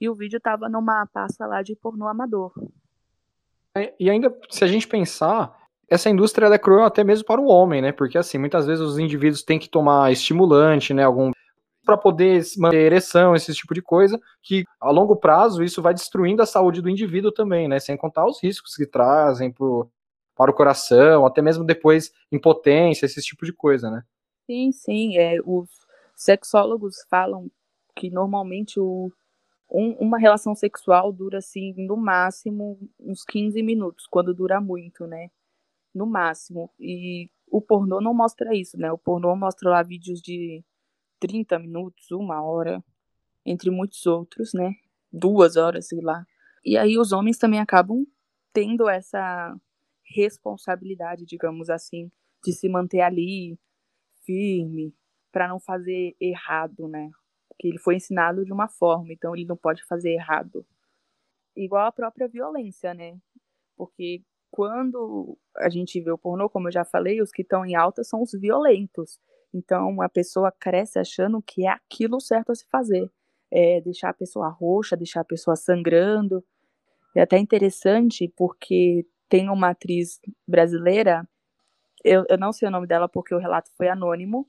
E 0.00 0.08
o 0.08 0.14
vídeo 0.14 0.40
tava 0.40 0.68
numa 0.68 1.06
pasta 1.06 1.46
lá 1.46 1.62
de 1.62 1.76
pornô 1.76 2.08
amador. 2.08 2.52
E 3.98 4.10
ainda, 4.10 4.36
se 4.50 4.64
a 4.64 4.66
gente 4.66 4.86
pensar, 4.86 5.56
essa 5.92 6.08
indústria 6.08 6.46
é 6.46 6.58
cruel 6.58 6.84
até 6.84 7.04
mesmo 7.04 7.26
para 7.26 7.38
o 7.38 7.46
homem, 7.46 7.82
né? 7.82 7.92
Porque 7.92 8.16
assim, 8.16 8.38
muitas 8.38 8.64
vezes 8.64 8.82
os 8.82 8.98
indivíduos 8.98 9.42
têm 9.42 9.58
que 9.58 9.68
tomar 9.68 10.10
estimulante, 10.10 10.94
né? 10.94 11.04
Algum 11.04 11.30
para 11.84 11.98
poder 11.98 12.42
manter 12.56 12.78
ereção, 12.78 13.34
esse 13.34 13.52
tipo 13.52 13.74
de 13.74 13.82
coisa, 13.82 14.18
que 14.40 14.64
a 14.80 14.90
longo 14.90 15.16
prazo 15.16 15.62
isso 15.62 15.82
vai 15.82 15.92
destruindo 15.92 16.40
a 16.40 16.46
saúde 16.46 16.80
do 16.80 16.88
indivíduo 16.88 17.30
também, 17.30 17.68
né? 17.68 17.78
Sem 17.78 17.94
contar 17.96 18.24
os 18.24 18.42
riscos 18.42 18.74
que 18.74 18.86
trazem 18.86 19.52
pro, 19.52 19.90
para 20.34 20.50
o 20.50 20.54
coração, 20.54 21.26
até 21.26 21.42
mesmo 21.42 21.62
depois 21.62 22.10
impotência, 22.30 23.04
esse 23.04 23.20
tipo 23.20 23.44
de 23.44 23.52
coisa, 23.52 23.90
né? 23.90 24.02
Sim, 24.46 24.72
sim. 24.72 25.18
É, 25.18 25.40
os 25.44 25.68
sexólogos 26.16 27.04
falam 27.10 27.50
que 27.94 28.08
normalmente 28.08 28.80
o, 28.80 29.12
um, 29.70 29.90
uma 29.98 30.18
relação 30.18 30.54
sexual 30.54 31.12
dura 31.12 31.38
assim, 31.38 31.74
no 31.76 31.98
máximo, 31.98 32.78
uns 32.98 33.24
15 33.24 33.62
minutos, 33.62 34.06
quando 34.06 34.32
dura 34.32 34.58
muito, 34.58 35.06
né? 35.06 35.28
No 35.94 36.06
máximo. 36.06 36.70
E 36.78 37.30
o 37.50 37.60
pornô 37.60 38.00
não 38.00 38.14
mostra 38.14 38.54
isso, 38.54 38.78
né? 38.78 38.90
O 38.92 38.98
pornô 38.98 39.34
mostra 39.36 39.70
lá 39.70 39.82
vídeos 39.82 40.20
de 40.20 40.64
30 41.20 41.58
minutos, 41.58 42.10
uma 42.10 42.42
hora, 42.42 42.82
entre 43.44 43.70
muitos 43.70 44.06
outros, 44.06 44.52
né? 44.54 44.74
Duas 45.12 45.56
horas, 45.56 45.88
sei 45.88 46.00
lá. 46.00 46.26
E 46.64 46.76
aí 46.76 46.98
os 46.98 47.12
homens 47.12 47.38
também 47.38 47.60
acabam 47.60 48.06
tendo 48.52 48.88
essa 48.88 49.56
responsabilidade, 50.04 51.24
digamos 51.24 51.70
assim, 51.70 52.10
de 52.44 52.52
se 52.52 52.68
manter 52.68 53.00
ali 53.00 53.58
firme 54.24 54.94
para 55.30 55.48
não 55.48 55.58
fazer 55.58 56.14
errado, 56.20 56.88
né? 56.88 57.10
Porque 57.48 57.68
ele 57.68 57.78
foi 57.78 57.96
ensinado 57.96 58.44
de 58.44 58.52
uma 58.52 58.68
forma, 58.68 59.12
então 59.12 59.34
ele 59.34 59.44
não 59.44 59.56
pode 59.56 59.84
fazer 59.84 60.10
errado. 60.12 60.66
Igual 61.56 61.86
a 61.86 61.92
própria 61.92 62.28
violência, 62.28 62.94
né? 62.94 63.18
Porque 63.76 64.22
quando 64.52 65.36
a 65.56 65.70
gente 65.70 66.00
vê 66.00 66.12
o 66.12 66.18
pornô, 66.18 66.48
como 66.48 66.68
eu 66.68 66.72
já 66.72 66.84
falei, 66.84 67.22
os 67.22 67.32
que 67.32 67.42
estão 67.42 67.64
em 67.64 67.74
alta 67.74 68.04
são 68.04 68.22
os 68.22 68.32
violentos. 68.32 69.18
Então 69.52 70.00
a 70.02 70.08
pessoa 70.08 70.52
cresce 70.52 70.98
achando 70.98 71.42
que 71.42 71.66
é 71.66 71.70
aquilo 71.70 72.20
certo 72.20 72.52
a 72.52 72.54
se 72.54 72.66
fazer. 72.70 73.10
É 73.50 73.80
deixar 73.80 74.10
a 74.10 74.14
pessoa 74.14 74.48
roxa, 74.48 74.96
deixar 74.96 75.22
a 75.22 75.24
pessoa 75.24 75.56
sangrando. 75.56 76.44
É 77.16 77.22
até 77.22 77.38
interessante 77.38 78.32
porque 78.36 79.06
tem 79.28 79.48
uma 79.48 79.70
atriz 79.70 80.20
brasileira, 80.46 81.26
eu, 82.04 82.24
eu 82.28 82.36
não 82.36 82.52
sei 82.52 82.68
o 82.68 82.70
nome 82.70 82.86
dela 82.86 83.08
porque 83.08 83.34
o 83.34 83.38
relato 83.38 83.70
foi 83.76 83.88
anônimo, 83.88 84.46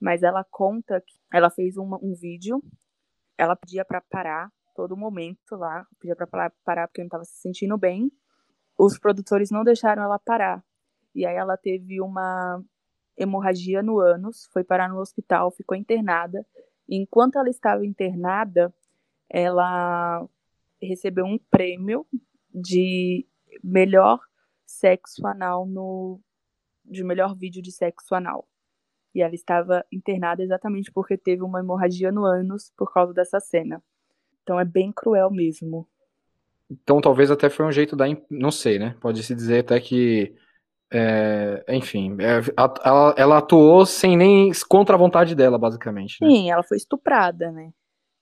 mas 0.00 0.22
ela 0.22 0.44
conta 0.50 1.00
que 1.00 1.14
ela 1.32 1.50
fez 1.50 1.76
uma, 1.76 1.98
um 2.02 2.14
vídeo, 2.14 2.62
ela 3.38 3.56
pedia 3.56 3.84
para 3.84 4.00
parar 4.00 4.50
todo 4.74 4.96
momento 4.96 5.56
lá, 5.56 5.86
pedia 6.00 6.16
para 6.16 6.50
parar, 6.64 6.86
porque 6.88 7.00
não 7.00 7.06
estava 7.06 7.24
se 7.24 7.40
sentindo 7.40 7.76
bem. 7.78 8.10
Os 8.84 8.98
produtores 8.98 9.48
não 9.52 9.62
deixaram 9.62 10.02
ela 10.02 10.18
parar. 10.18 10.60
E 11.14 11.24
aí 11.24 11.36
ela 11.36 11.56
teve 11.56 12.00
uma 12.00 12.60
hemorragia 13.16 13.80
no 13.80 14.00
ânus, 14.00 14.48
foi 14.52 14.64
parar 14.64 14.88
no 14.88 14.98
hospital, 14.98 15.52
ficou 15.52 15.76
internada. 15.76 16.44
Enquanto 16.88 17.38
ela 17.38 17.48
estava 17.48 17.86
internada, 17.86 18.74
ela 19.30 20.26
recebeu 20.82 21.24
um 21.24 21.38
prêmio 21.38 22.04
de 22.52 23.24
melhor 23.62 24.18
sexo 24.66 25.24
anal 25.28 25.64
no 25.64 26.20
de 26.84 27.04
melhor 27.04 27.36
vídeo 27.36 27.62
de 27.62 27.70
sexo 27.70 28.16
anal. 28.16 28.48
E 29.14 29.22
ela 29.22 29.36
estava 29.36 29.86
internada 29.92 30.42
exatamente 30.42 30.90
porque 30.90 31.16
teve 31.16 31.44
uma 31.44 31.60
hemorragia 31.60 32.10
no 32.10 32.24
ânus 32.24 32.72
por 32.76 32.92
causa 32.92 33.14
dessa 33.14 33.38
cena. 33.38 33.80
Então 34.42 34.58
é 34.58 34.64
bem 34.64 34.90
cruel 34.90 35.30
mesmo. 35.30 35.88
Então 36.82 37.00
talvez 37.00 37.30
até 37.30 37.50
foi 37.50 37.66
um 37.66 37.72
jeito 37.72 37.94
da. 37.94 38.06
Não 38.30 38.50
sei, 38.50 38.78
né? 38.78 38.96
Pode-se 39.00 39.34
dizer 39.34 39.60
até 39.60 39.78
que. 39.80 40.34
É, 40.94 41.64
enfim, 41.70 42.16
é, 42.20 42.40
ela, 42.84 43.14
ela, 43.16 43.38
atuou 43.38 43.86
sem 43.86 44.16
nem. 44.16 44.50
contra 44.68 44.94
a 44.94 44.98
vontade 44.98 45.34
dela, 45.34 45.58
basicamente. 45.58 46.18
Né? 46.20 46.28
Sim, 46.28 46.50
ela 46.50 46.62
foi 46.62 46.76
estuprada, 46.76 47.50
né? 47.50 47.72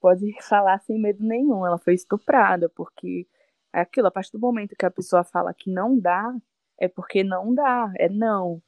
Pode 0.01 0.25
falar 0.49 0.79
sem 0.81 1.01
medo 1.01 1.25
nenhum. 1.25 1.67
Ela 1.67 1.79
foi 1.79 1.95
estuprada, 1.95 2.69
porque 2.69 3.27
é 3.73 3.81
aquilo, 3.81 4.09
a 4.09 4.11
partir 4.11 4.33
do 4.33 4.39
momento 4.39 4.77
que 4.77 4.87
a 4.87 4.91
pessoa 4.91 5.25
fala 5.25 5.55
que 5.55 5.71
não 5.71 5.99
dá, 5.99 6.33
é 6.79 6.89
porque 6.89 7.23
não 7.23 7.55
dá, 7.55 7.93
é 7.99 8.09
não. 8.09 8.63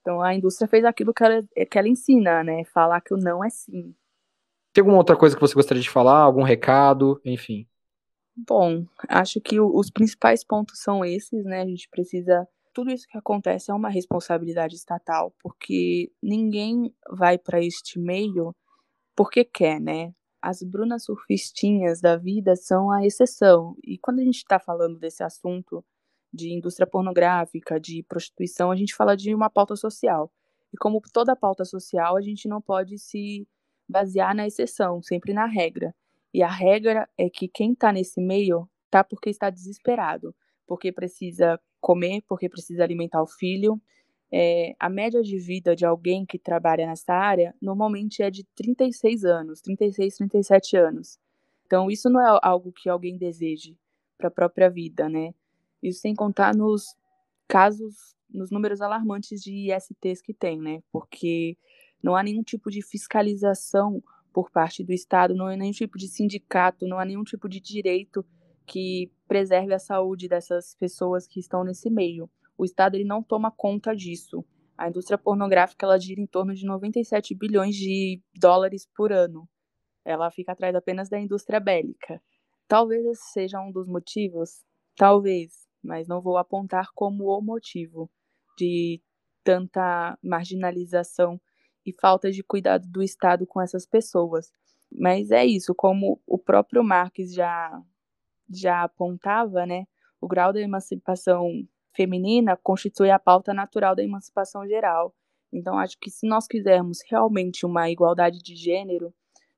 Então 0.00 0.22
a 0.22 0.34
indústria 0.34 0.66
fez 0.66 0.84
aquilo 0.84 1.12
que 1.12 1.22
ela, 1.22 1.42
que 1.70 1.78
ela 1.78 1.88
ensina, 1.88 2.42
né? 2.42 2.64
Falar 2.64 3.00
que 3.00 3.12
o 3.12 3.16
não 3.16 3.44
é 3.44 3.50
sim. 3.50 3.94
Tem 4.72 4.82
alguma 4.82 4.98
outra 4.98 5.16
coisa 5.16 5.34
que 5.34 5.40
você 5.40 5.54
gostaria 5.54 5.82
de 5.82 5.90
falar? 5.90 6.20
Algum 6.20 6.42
recado? 6.42 7.20
Enfim. 7.24 7.66
Bom, 8.46 8.86
acho 9.08 9.40
que 9.40 9.60
os 9.60 9.90
principais 9.90 10.42
pontos 10.44 10.80
são 10.80 11.04
esses, 11.04 11.44
né? 11.44 11.62
A 11.62 11.66
gente 11.66 11.88
precisa. 11.90 12.46
Tudo 12.72 12.90
isso 12.90 13.06
que 13.08 13.18
acontece 13.18 13.70
é 13.70 13.74
uma 13.74 13.90
responsabilidade 13.90 14.76
estatal, 14.76 15.34
porque 15.42 16.12
ninguém 16.22 16.94
vai 17.10 17.36
para 17.36 17.62
este 17.62 17.98
meio 17.98 18.54
porque 19.16 19.44
quer, 19.44 19.80
né? 19.80 20.14
As 20.42 20.62
brunas 20.62 21.04
surfistinhas 21.04 22.00
da 22.00 22.16
vida 22.16 22.56
são 22.56 22.90
a 22.90 23.04
exceção. 23.06 23.76
E 23.84 23.98
quando 23.98 24.20
a 24.20 24.24
gente 24.24 24.38
está 24.38 24.58
falando 24.58 24.98
desse 24.98 25.22
assunto 25.22 25.84
de 26.32 26.52
indústria 26.54 26.86
pornográfica, 26.86 27.80
de 27.80 28.02
prostituição, 28.04 28.70
a 28.70 28.76
gente 28.76 28.94
fala 28.94 29.16
de 29.16 29.34
uma 29.34 29.50
pauta 29.50 29.76
social. 29.76 30.32
E 30.72 30.78
como 30.78 31.00
toda 31.12 31.36
pauta 31.36 31.64
social, 31.64 32.16
a 32.16 32.22
gente 32.22 32.48
não 32.48 32.62
pode 32.62 32.98
se 32.98 33.46
basear 33.88 34.34
na 34.34 34.46
exceção, 34.46 35.02
sempre 35.02 35.34
na 35.34 35.46
regra. 35.46 35.94
E 36.32 36.42
a 36.42 36.48
regra 36.48 37.08
é 37.18 37.28
que 37.28 37.48
quem 37.48 37.72
está 37.72 37.92
nesse 37.92 38.20
meio 38.20 38.68
tá 38.90 39.02
porque 39.02 39.30
está 39.30 39.50
desesperado, 39.50 40.34
porque 40.66 40.92
precisa 40.92 41.60
comer, 41.80 42.22
porque 42.28 42.48
precisa 42.48 42.84
alimentar 42.84 43.22
o 43.22 43.26
filho. 43.26 43.80
É, 44.32 44.74
a 44.78 44.88
média 44.88 45.22
de 45.22 45.38
vida 45.38 45.74
de 45.74 45.84
alguém 45.84 46.24
que 46.24 46.38
trabalha 46.38 46.86
nessa 46.86 47.12
área 47.12 47.54
normalmente 47.60 48.22
é 48.22 48.30
de 48.30 48.44
36 48.54 49.24
anos, 49.24 49.60
36, 49.60 50.16
37 50.16 50.76
anos. 50.76 51.18
Então, 51.66 51.90
isso 51.90 52.08
não 52.08 52.20
é 52.20 52.38
algo 52.42 52.72
que 52.72 52.88
alguém 52.88 53.16
deseje 53.16 53.76
para 54.16 54.28
a 54.28 54.30
própria 54.30 54.68
vida, 54.68 55.08
né? 55.08 55.34
Isso 55.82 56.00
sem 56.00 56.14
contar 56.14 56.54
nos 56.54 56.94
casos, 57.48 58.14
nos 58.28 58.50
números 58.50 58.80
alarmantes 58.80 59.42
de 59.42 59.72
ISTs 59.72 60.22
que 60.22 60.34
tem, 60.34 60.60
né? 60.60 60.82
Porque 60.92 61.56
não 62.02 62.14
há 62.14 62.22
nenhum 62.22 62.42
tipo 62.42 62.70
de 62.70 62.82
fiscalização 62.82 64.02
por 64.32 64.50
parte 64.50 64.84
do 64.84 64.92
Estado, 64.92 65.34
não 65.34 65.46
há 65.46 65.56
nenhum 65.56 65.72
tipo 65.72 65.98
de 65.98 66.08
sindicato, 66.08 66.86
não 66.86 66.98
há 66.98 67.04
nenhum 67.04 67.24
tipo 67.24 67.48
de 67.48 67.60
direito 67.60 68.24
que 68.66 69.10
preserve 69.26 69.74
a 69.74 69.78
saúde 69.78 70.28
dessas 70.28 70.74
pessoas 70.74 71.26
que 71.26 71.40
estão 71.40 71.64
nesse 71.64 71.90
meio. 71.90 72.30
O 72.56 72.64
Estado 72.64 72.94
ele 72.94 73.04
não 73.04 73.22
toma 73.22 73.50
conta 73.50 73.94
disso. 73.94 74.44
A 74.76 74.88
indústria 74.88 75.18
pornográfica 75.18 75.84
ela 75.84 75.98
gira 75.98 76.20
em 76.20 76.26
torno 76.26 76.54
de 76.54 76.64
97 76.64 77.34
bilhões 77.34 77.74
de 77.74 78.22
dólares 78.34 78.86
por 78.94 79.12
ano. 79.12 79.48
Ela 80.04 80.30
fica 80.30 80.52
atrás 80.52 80.74
apenas 80.74 81.08
da 81.08 81.18
indústria 81.18 81.60
bélica. 81.60 82.22
Talvez 82.68 83.04
esse 83.04 83.32
seja 83.32 83.60
um 83.60 83.72
dos 83.72 83.88
motivos, 83.88 84.64
talvez, 84.96 85.66
mas 85.82 86.06
não 86.06 86.20
vou 86.20 86.36
apontar 86.36 86.88
como 86.94 87.26
o 87.26 87.42
motivo 87.42 88.10
de 88.56 89.02
tanta 89.42 90.16
marginalização 90.22 91.40
e 91.84 91.92
falta 91.92 92.30
de 92.30 92.42
cuidado 92.42 92.86
do 92.88 93.02
Estado 93.02 93.46
com 93.46 93.60
essas 93.60 93.86
pessoas. 93.86 94.50
Mas 94.90 95.30
é 95.30 95.44
isso, 95.44 95.74
como 95.74 96.20
o 96.26 96.38
próprio 96.38 96.82
Marx 96.82 97.32
já, 97.32 97.80
já 98.48 98.82
apontava, 98.82 99.64
né? 99.64 99.86
O 100.20 100.28
grau 100.28 100.52
da 100.52 100.60
emancipação 100.60 101.50
feminina 101.94 102.56
constitui 102.56 103.10
a 103.10 103.18
pauta 103.18 103.54
natural 103.54 103.94
da 103.94 104.02
emancipação 104.02 104.66
geral. 104.66 105.14
Então, 105.52 105.78
acho 105.78 105.96
que 105.98 106.10
se 106.10 106.26
nós 106.26 106.46
quisermos 106.46 106.98
realmente 107.08 107.66
uma 107.66 107.90
igualdade 107.90 108.38
de 108.38 108.54
gênero, 108.54 109.12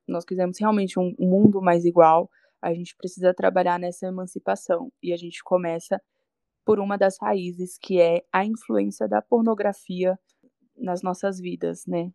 nós 0.07 0.25
quisermos 0.25 0.59
realmente 0.59 0.99
um 0.99 1.13
mundo 1.19 1.61
mais 1.61 1.85
igual, 1.85 2.29
a 2.61 2.73
gente 2.73 2.95
precisa 2.95 3.33
trabalhar 3.33 3.79
nessa 3.79 4.07
emancipação. 4.07 4.91
E 5.01 5.13
a 5.13 5.17
gente 5.17 5.43
começa 5.43 6.01
por 6.65 6.79
uma 6.79 6.97
das 6.97 7.17
raízes, 7.21 7.77
que 7.77 7.99
é 7.99 8.23
a 8.31 8.45
influência 8.45 9.07
da 9.07 9.21
pornografia 9.21 10.17
nas 10.77 11.01
nossas 11.01 11.39
vidas, 11.39 11.85
né? 11.87 12.09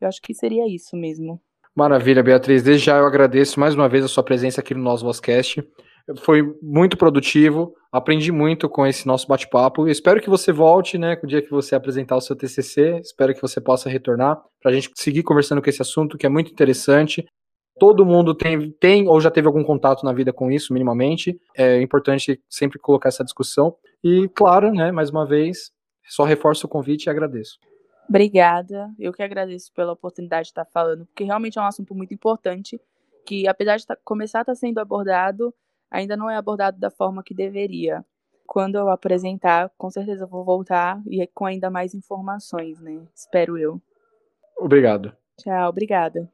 Eu 0.00 0.08
acho 0.08 0.20
que 0.22 0.34
seria 0.34 0.66
isso 0.66 0.96
mesmo. 0.96 1.40
Maravilha, 1.74 2.22
Beatriz. 2.22 2.62
Desde 2.62 2.86
já 2.86 2.98
eu 2.98 3.06
agradeço 3.06 3.60
mais 3.60 3.74
uma 3.74 3.88
vez 3.88 4.04
a 4.04 4.08
sua 4.08 4.24
presença 4.24 4.60
aqui 4.60 4.74
no 4.74 4.82
nosso 4.82 5.04
Vozcast. 5.04 5.62
Foi 6.24 6.42
muito 6.60 6.96
produtivo, 6.96 7.74
aprendi 7.92 8.32
muito 8.32 8.68
com 8.68 8.86
esse 8.86 9.06
nosso 9.06 9.28
bate-papo. 9.28 9.86
Espero 9.86 10.20
que 10.20 10.28
você 10.28 10.50
volte, 10.50 10.98
né, 10.98 11.14
com 11.14 11.26
o 11.26 11.28
dia 11.28 11.40
que 11.40 11.50
você 11.50 11.74
apresentar 11.74 12.16
o 12.16 12.20
seu 12.20 12.34
TCC. 12.34 12.98
Espero 13.00 13.34
que 13.34 13.40
você 13.40 13.60
possa 13.60 13.88
retornar 13.88 14.40
para 14.60 14.72
a 14.72 14.74
gente 14.74 14.90
seguir 14.94 15.22
conversando 15.22 15.62
com 15.62 15.70
esse 15.70 15.82
assunto 15.82 16.18
que 16.18 16.26
é 16.26 16.28
muito 16.28 16.50
interessante. 16.50 17.24
Todo 17.78 18.04
mundo 18.04 18.34
tem, 18.34 18.72
tem 18.72 19.08
ou 19.08 19.20
já 19.20 19.30
teve 19.30 19.46
algum 19.46 19.62
contato 19.62 20.04
na 20.04 20.12
vida 20.12 20.32
com 20.32 20.50
isso, 20.50 20.72
minimamente. 20.72 21.40
É 21.56 21.80
importante 21.80 22.40
sempre 22.48 22.78
colocar 22.78 23.08
essa 23.08 23.24
discussão. 23.24 23.76
E, 24.02 24.28
claro, 24.34 24.72
né, 24.72 24.90
mais 24.90 25.10
uma 25.10 25.24
vez, 25.24 25.70
só 26.08 26.24
reforço 26.24 26.66
o 26.66 26.68
convite 26.68 27.06
e 27.06 27.10
agradeço. 27.10 27.58
Obrigada. 28.10 28.92
Eu 28.98 29.12
que 29.12 29.22
agradeço 29.22 29.72
pela 29.72 29.92
oportunidade 29.92 30.46
de 30.46 30.50
estar 30.50 30.64
falando, 30.64 31.06
porque 31.06 31.22
realmente 31.22 31.56
é 31.56 31.62
um 31.62 31.64
assunto 31.64 31.94
muito 31.94 32.12
importante, 32.12 32.80
que 33.24 33.46
apesar 33.46 33.76
de 33.76 33.86
tá, 33.86 33.96
começar 34.04 34.40
a 34.40 34.42
estar 34.42 34.54
sendo 34.56 34.78
abordado, 34.78 35.54
ainda 35.88 36.16
não 36.16 36.28
é 36.28 36.34
abordado 36.34 36.76
da 36.76 36.90
forma 36.90 37.22
que 37.22 37.32
deveria. 37.32 38.04
Quando 38.48 38.74
eu 38.74 38.88
apresentar, 38.88 39.70
com 39.78 39.88
certeza 39.88 40.26
vou 40.26 40.44
voltar 40.44 41.00
e 41.06 41.24
com 41.28 41.46
ainda 41.46 41.70
mais 41.70 41.94
informações, 41.94 42.80
né? 42.80 43.00
Espero 43.14 43.56
eu. 43.56 43.80
Obrigado. 44.58 45.16
Tchau, 45.38 45.68
obrigada. 45.68 46.28